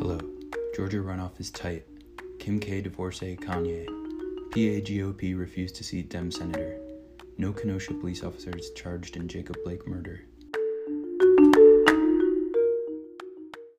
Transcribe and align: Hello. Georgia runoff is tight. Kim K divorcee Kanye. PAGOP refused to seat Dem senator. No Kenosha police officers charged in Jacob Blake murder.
Hello. 0.00 0.20
Georgia 0.76 0.98
runoff 0.98 1.40
is 1.40 1.50
tight. 1.50 1.84
Kim 2.38 2.60
K 2.60 2.80
divorcee 2.80 3.36
Kanye. 3.36 3.84
PAGOP 4.52 5.36
refused 5.36 5.74
to 5.74 5.82
seat 5.82 6.08
Dem 6.08 6.30
senator. 6.30 6.78
No 7.36 7.52
Kenosha 7.52 7.94
police 7.94 8.22
officers 8.22 8.70
charged 8.76 9.16
in 9.16 9.26
Jacob 9.26 9.56
Blake 9.64 9.88
murder. 9.88 10.20